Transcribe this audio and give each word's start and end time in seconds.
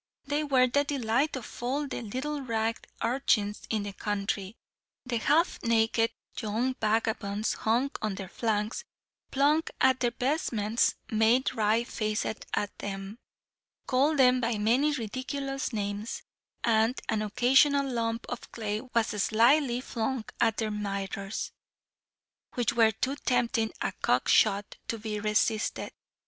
They 0.25 0.43
were 0.43 0.65
the 0.65 0.83
delight 0.83 1.35
of 1.35 1.61
all 1.61 1.87
the 1.87 2.01
little 2.01 2.41
ragged 2.41 2.87
urchins 3.03 3.61
in 3.69 3.83
the 3.83 3.93
country; 3.93 4.55
the 5.05 5.17
half 5.17 5.61
naked 5.61 6.09
young 6.39 6.73
vagabonds 6.79 7.53
hung 7.53 7.91
on 8.01 8.15
their 8.15 8.27
flanks, 8.27 8.83
plucked 9.29 9.69
at 9.79 9.99
their 9.99 10.09
vestments, 10.09 10.95
made 11.11 11.53
wry 11.53 11.83
faces 11.83 12.37
at 12.55 12.75
them, 12.79 13.19
called 13.85 14.17
them 14.17 14.41
by 14.41 14.57
many 14.57 14.91
ridiculous 14.91 15.71
names, 15.71 16.23
and 16.63 16.99
an 17.07 17.21
occasional 17.21 17.87
lump 17.87 18.25
of 18.27 18.51
clay 18.51 18.81
was 18.81 19.21
slily 19.21 19.81
flung 19.81 20.25
at 20.39 20.57
their 20.57 20.71
mitres, 20.71 21.51
which 22.55 22.73
were 22.73 22.89
too 22.91 23.17
tempting 23.17 23.71
a 23.81 23.91
"cock 24.01 24.27
shot" 24.27 24.77
to 24.87 24.97
be 24.97 25.19
resisted. 25.19 25.93